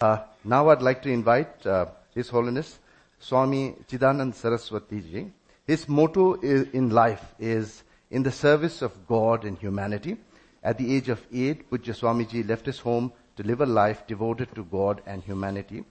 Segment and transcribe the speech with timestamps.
[0.00, 1.84] Uh, now I'd like to invite uh,
[2.14, 2.78] His Holiness
[3.18, 5.30] Swami Chidanand Saraswati ji.
[5.66, 10.16] His motto is, in life is in the service of God and humanity.
[10.62, 14.54] At the age of eight, Pujya Swamiji left his home to live a life devoted
[14.54, 15.84] to God and humanity,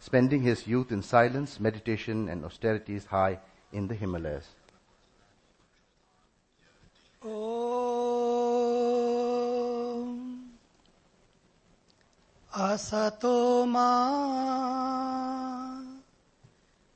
[0.00, 3.38] spending his youth in silence, meditation, and austerities high
[3.72, 4.54] in the Himalayas.
[7.24, 8.25] ॐ
[12.56, 13.90] असतो मा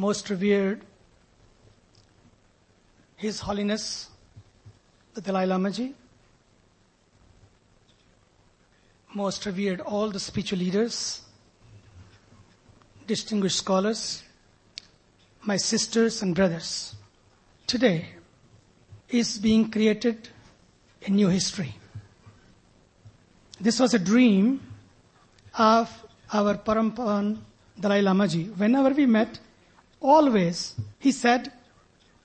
[0.01, 0.81] Most revered
[3.17, 4.09] His Holiness
[5.13, 5.93] the Dalai Lama Ji,
[9.13, 11.21] most revered all the spiritual leaders,
[13.05, 14.23] distinguished scholars,
[15.43, 16.95] my sisters and brothers.
[17.67, 18.07] Today
[19.07, 20.29] is being created
[21.05, 21.75] a new history.
[23.59, 24.61] This was a dream
[25.53, 25.93] of
[26.33, 27.37] our Parampan
[27.79, 28.45] Dalai Lama Ji.
[28.45, 29.39] Whenever we met,
[30.01, 31.51] always he said,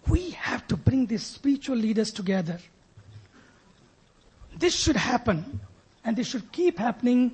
[0.08, 2.58] we have to bring these spiritual leaders together.
[4.56, 5.60] This should happen
[6.04, 7.32] and this should keep happening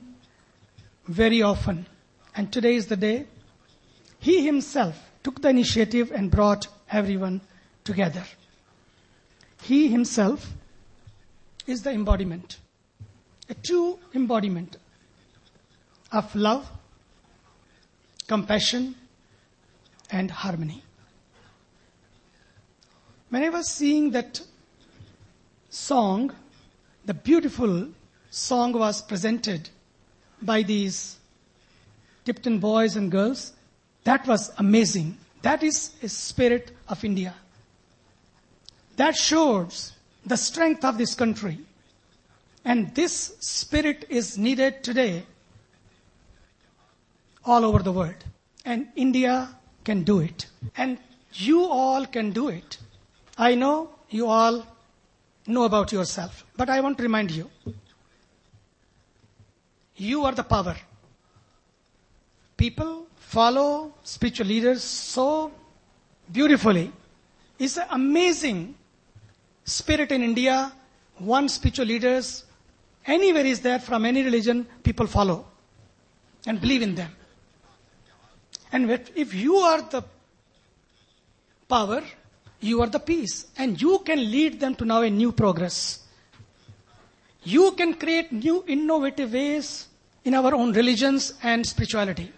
[1.06, 1.87] very often.
[2.34, 3.27] And today is the day.
[4.19, 7.41] He himself took the initiative and brought everyone
[7.84, 8.25] together.
[9.62, 10.53] He himself
[11.66, 12.59] is the embodiment,
[13.49, 14.77] a true embodiment
[16.11, 16.69] of love,
[18.27, 18.97] compassion,
[20.12, 20.83] and harmony.
[23.31, 24.43] When I was seeing that
[25.71, 26.33] song,
[27.06, 27.89] the beautiful
[28.31, 29.71] song was presented
[30.43, 31.17] by these
[32.25, 33.53] Tibetan boys and girls.
[34.05, 35.17] That was amazing.
[35.41, 37.34] That is a spirit of India.
[38.97, 39.93] That shows
[40.27, 41.59] the strength of this country.
[42.65, 45.25] And this spirit is needed today
[47.45, 48.22] all over the world.
[48.65, 49.49] And India
[49.84, 50.47] can do it.
[50.76, 50.98] And
[51.32, 52.78] you all can do it.
[53.38, 54.66] I know you all
[55.47, 57.50] know about yourself, but I want to remind you.
[59.97, 60.76] You are the power.
[62.56, 65.53] People follow spiritual leaders so
[66.31, 66.92] beautifully.
[67.59, 68.75] It's an amazing
[69.65, 70.72] spirit in India.
[71.19, 72.44] One spiritual leaders,
[73.06, 75.44] anywhere is there from any religion, people follow
[76.47, 77.10] and believe in them.
[78.72, 80.03] And if you are the
[81.69, 82.03] power,
[82.60, 83.47] you are the peace.
[83.56, 86.00] And you can lead them to now a new progress.
[87.44, 89.88] You can create new innovative ways
[90.25, 92.33] in our own religions and spirituality.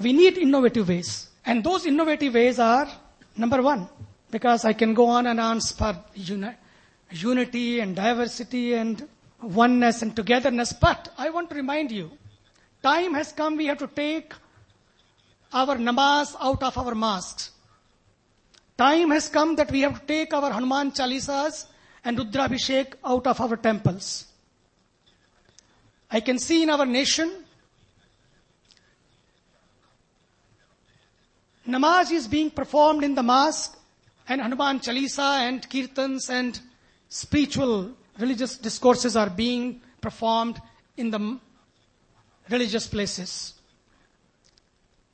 [0.00, 1.28] We need innovative ways.
[1.44, 2.88] And those innovative ways are,
[3.36, 3.88] number one,
[4.30, 6.56] because I can go on and on for uni-
[7.10, 9.06] unity and diversity and
[9.42, 12.10] oneness and togetherness, but I want to remind you,
[12.82, 14.32] time has come we have to take
[15.52, 17.50] our namaz out of our mosques.
[18.76, 21.66] Time has come that we have to take our Hanuman Chalisas
[22.04, 24.26] and Rudrabhishek out of our temples.
[26.10, 27.30] I can see in our nation,
[31.68, 33.78] namaz is being performed in the mosque
[34.28, 36.58] and Hanuman Chalisa and Kirtans and
[37.08, 40.60] spiritual religious discourses are being performed
[40.96, 41.38] in the
[42.48, 43.59] religious places.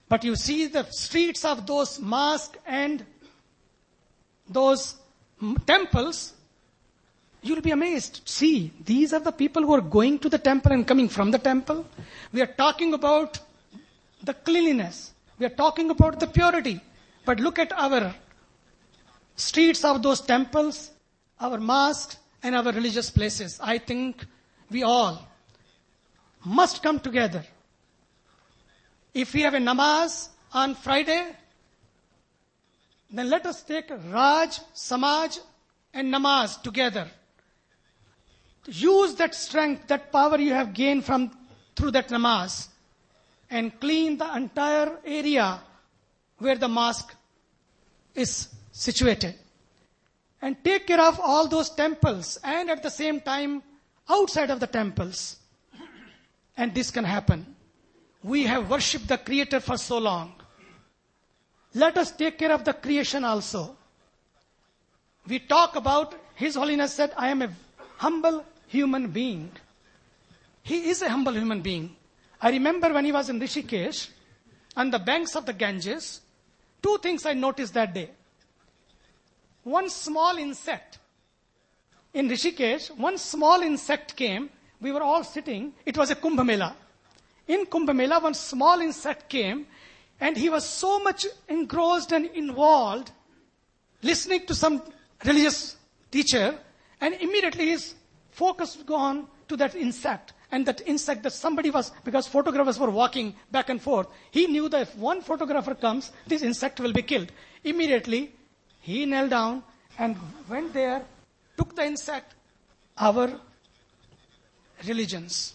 [0.08, 3.04] But you see the streets of those mosques and
[4.48, 4.94] those
[5.66, 6.32] temples,
[7.42, 8.20] you'll be amazed.
[8.24, 11.38] See, these are the people who are going to the temple and coming from the
[11.38, 11.84] temple.
[12.32, 13.40] We are talking about
[14.22, 15.12] the cleanliness.
[15.38, 16.80] We are talking about the purity.
[17.24, 18.14] But look at our
[19.34, 20.92] streets of those temples,
[21.40, 23.58] our mosques, and our religious places.
[23.60, 24.24] I think
[24.70, 25.26] we all
[26.44, 27.44] must come together.
[29.16, 31.26] If we have a namaz on Friday,
[33.10, 35.38] then let us take Raj, Samaj,
[35.94, 37.08] and Namaz together.
[38.66, 41.30] Use that strength, that power you have gained from
[41.74, 42.68] through that namaz,
[43.48, 45.60] and clean the entire area
[46.36, 47.14] where the mosque
[48.14, 49.34] is situated.
[50.42, 53.62] And take care of all those temples and at the same time
[54.10, 55.36] outside of the temples.
[56.54, 57.55] And this can happen.
[58.22, 60.32] We have worshipped the Creator for so long.
[61.74, 63.76] Let us take care of the creation also.
[65.26, 67.50] We talk about, His Holiness said, I am a
[67.98, 69.50] humble human being.
[70.62, 71.94] He is a humble human being.
[72.40, 74.08] I remember when he was in Rishikesh,
[74.76, 76.20] on the banks of the Ganges,
[76.82, 78.10] two things I noticed that day.
[79.64, 80.98] One small insect.
[82.14, 84.50] In Rishikesh, one small insect came.
[84.80, 85.72] We were all sitting.
[85.84, 86.76] It was a Kumbh Mela.
[87.48, 89.66] In Kumbh Mela, one small insect came
[90.20, 93.10] and he was so much engrossed and involved
[94.02, 94.82] listening to some
[95.24, 95.76] religious
[96.10, 96.58] teacher
[97.00, 97.94] and immediately his
[98.30, 100.32] focus gone to that insect.
[100.50, 104.68] And that insect that somebody was because photographers were walking back and forth he knew
[104.68, 107.30] that if one photographer comes this insect will be killed.
[107.64, 108.32] Immediately
[108.80, 109.62] he knelt down
[109.98, 110.16] and
[110.48, 111.04] went there
[111.56, 112.34] took the insect
[112.96, 113.28] our
[114.86, 115.54] religions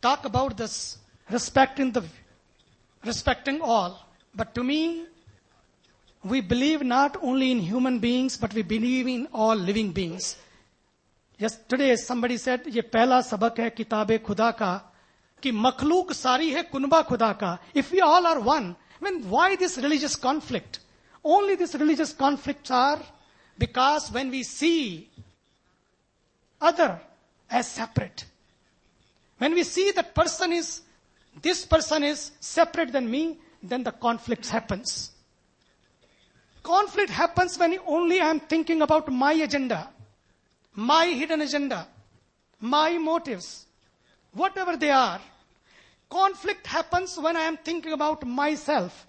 [0.00, 0.98] talk about this
[1.30, 2.02] respecting the
[3.04, 5.04] respecting all but to me
[6.24, 10.36] we believe not only in human beings but we believe in all living beings
[11.38, 14.72] Yesterday somebody said ये पहला सबक है किताब खुदा का
[15.42, 19.76] कि मखलूक सारी है कुनबा खुदा का if we all are one when why this
[19.76, 20.80] religious conflict
[21.22, 23.00] only this religious conflicts are
[23.58, 25.10] because when we see
[26.60, 26.98] other
[27.50, 28.24] as separate
[29.41, 30.67] when we see that person is
[31.47, 33.23] this person is separate than me
[33.71, 34.91] then the conflict happens
[36.73, 39.81] conflict happens when only i am thinking about my agenda
[40.75, 41.87] my hidden agenda,
[42.59, 43.65] my motives,
[44.33, 45.19] whatever they are.
[46.09, 49.07] Conflict happens when I am thinking about myself.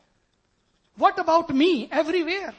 [0.96, 2.54] What about me everywhere?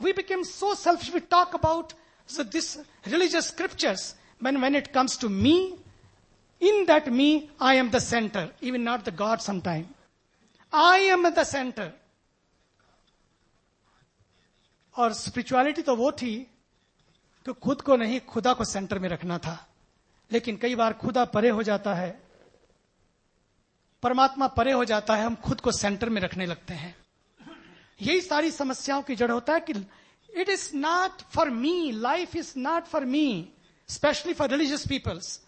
[0.00, 1.12] We become so selfish.
[1.12, 1.94] We talk about
[2.26, 4.14] so this religious scriptures.
[4.38, 5.76] When, when it comes to me,
[6.60, 9.88] in that me, I am the center, even not the God sometime.
[10.72, 11.92] I am the center.
[14.94, 16.34] और spirituality तो वो थी
[17.46, 19.56] तो खुद को नहीं खुदा को सेंटर में रखना था
[20.30, 22.10] लेकिन कई बार खुदा परे हो जाता है
[24.02, 26.94] परमात्मा परे हो जाता है हम खुद को सेंटर में रखने लगते हैं
[28.00, 29.72] यही सारी समस्याओं की जड़ होता है कि
[30.30, 33.26] it is not for me life is not for me
[33.88, 35.40] specially for religious peoples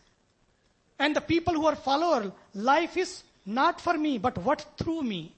[0.99, 2.31] and the people who are follower
[2.69, 3.11] life is
[3.59, 5.29] not for me but what through मी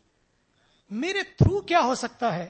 [0.92, 2.48] मेरे थ्रू क्या हो सकता है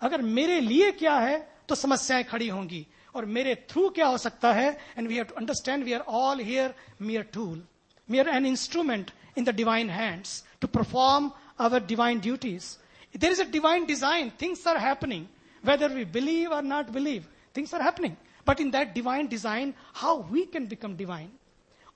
[0.00, 1.38] अगर मेरे लिए क्या है
[1.68, 4.68] तो समस्याएं खड़ी होंगी और मेरे थ्रू क्या हो सकता है
[4.98, 7.62] and we have to understand we are all here mere tool
[8.08, 12.78] mere an instrument in the divine hands to perform our divine duties.
[13.14, 14.30] There is a divine design.
[14.32, 15.28] Things are happening.
[15.64, 18.16] Whether we believe or not believe, things are happening.
[18.44, 21.30] But in that divine design, how we can become divine?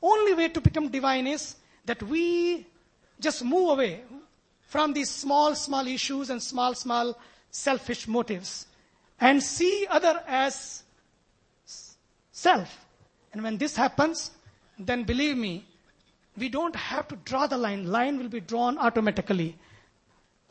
[0.02, 2.66] Only way to become divine is that we
[3.20, 4.02] just move away
[4.68, 7.16] from these small, small issues and small, small
[7.50, 8.66] selfish motives
[9.20, 10.82] and see other as
[12.30, 12.86] self.
[13.32, 14.30] And when this happens,
[14.78, 15.66] then believe me,
[16.36, 17.90] we don't have to draw the line.
[17.90, 19.56] Line will be drawn automatically.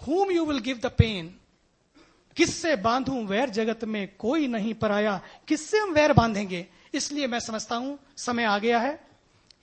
[0.01, 1.39] Whom you will give the pain?
[2.37, 7.75] किससे बांधूं वैर जगत में कोई नहीं पराया किससे हम वैर बांधेंगे इसलिए मैं समझता
[7.75, 7.95] हूं
[8.25, 8.93] समय आ गया है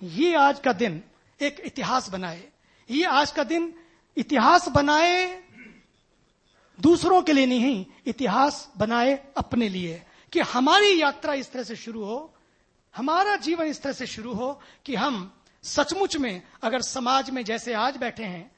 [0.01, 1.01] ये आज का दिन
[1.39, 2.43] एक इतिहास बनाए।
[2.89, 3.73] ये आज का दिन
[4.17, 5.43] इतिहास बनाए
[6.79, 10.03] दूसरों के लिए नहीं, इतिहास बनाए अपने लिए।
[10.33, 12.33] कि हमारी यात्रा इस तरह से शुरू हो,
[12.95, 15.31] हमारा जीवन इस तरह से शुरू हो कि हम
[15.63, 18.51] सचमुच में, अगर समाज में जैसे आज बैठे हैं,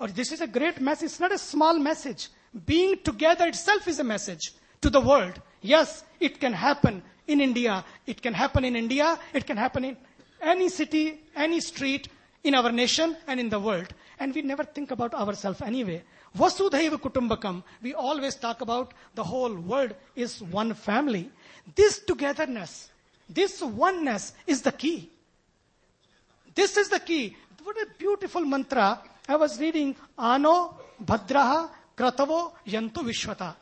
[0.00, 4.04] और this is a great message not a small message being together itself is a
[4.04, 4.52] message
[4.82, 9.42] to the world yes it can happen in India it can happen in India it
[9.42, 9.94] can happen in
[10.40, 12.08] any city, any street
[12.44, 13.88] in our nation and in the world.
[14.20, 16.02] And we never think about ourselves anyway.
[16.36, 17.62] Vasudhaiva Kutumbakam.
[17.82, 21.30] We always talk about the whole world is one family.
[21.74, 22.90] This togetherness,
[23.28, 25.10] this oneness is the key.
[26.54, 27.36] This is the key.
[27.62, 29.00] What a beautiful mantra.
[29.28, 33.54] I was reading Ano Bhadraha Kratavo Yantu Vishwata.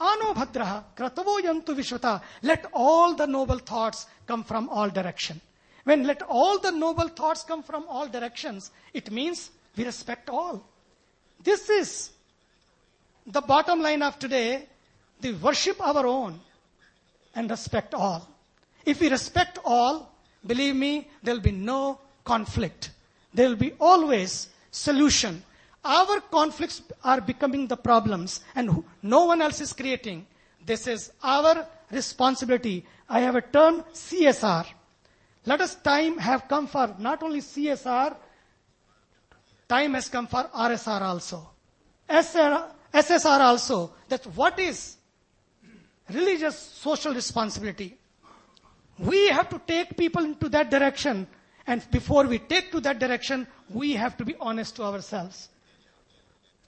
[0.00, 2.22] Ano Bhadraha Kratavo Yantu Vishwata.
[2.42, 5.40] Let all the noble thoughts come from all direction.
[5.84, 10.62] When let all the noble thoughts come from all directions, it means we respect all.
[11.42, 12.10] This is
[13.26, 14.66] the bottom line of today,
[15.20, 16.40] the worship our own
[17.34, 18.28] and respect all.
[18.84, 20.12] If we respect all,
[20.46, 22.90] believe me, there will be no conflict.
[23.32, 25.42] There will be always solution.
[25.84, 30.26] Our conflicts are becoming the problems and no one else is creating.
[30.64, 32.84] This is our responsibility.
[33.08, 34.66] I have a term CSR.
[35.45, 38.15] Let us time have come for not only CSR,
[39.69, 41.49] time has come for RSR also.
[42.09, 43.91] SR, SSR also.
[44.09, 44.97] That what is
[46.11, 47.97] religious social responsibility?
[48.97, 51.27] We have to take people into that direction.
[51.67, 55.49] And before we take to that direction, we have to be honest to ourselves.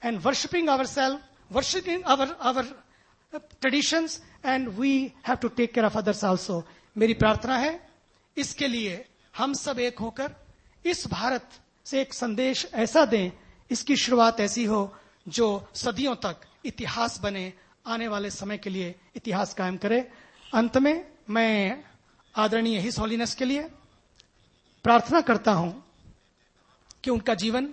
[0.02, 1.22] And worshipping ourselves,
[1.52, 2.66] worshipping our, our
[3.34, 6.64] uh, traditions, and we have to take care of others also.
[6.98, 7.80] मेरी प्रार्थना है
[8.37, 10.35] इसके लिए हम सब एक होकर
[10.85, 11.49] इस भारत
[11.87, 13.31] से एक संदेश ऐसा दें,
[13.71, 14.95] इसकी शुरुआत ऐसी हो
[15.29, 17.53] जो सदियों तक इतिहास बने,
[17.87, 20.01] आने वाले समय के लिए इतिहास कायम करे।
[20.55, 21.85] अंत में मैं
[22.35, 23.63] आदरणीय हिस होलीनेस के लिए
[24.85, 25.73] प्रार्थना करता हूँ
[27.05, 27.69] कि उनका जीवन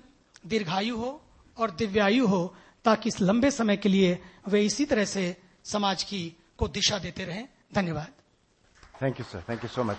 [0.46, 1.22] दीर्घायु हो
[1.58, 5.36] और दिव्यायु हो, ताकि इस लंबे समय के लिए वे इसी तरह से
[5.66, 6.22] समाज की
[6.58, 8.14] को दिशा देते रहें। धन्यवाद।
[9.02, 9.98] Thank you sir thank you so much.